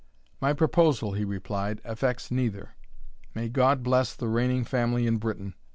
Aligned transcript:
"My 0.41 0.51
proposal," 0.53 1.11
he 1.13 1.23
replied, 1.23 1.79
"affects 1.83 2.31
neither. 2.31 2.71
May 3.35 3.49
God 3.49 3.83
bless 3.83 4.15
the 4.15 4.29
reigning 4.29 4.63
family 4.63 5.05
in 5.05 5.17
Britain! 5.17 5.53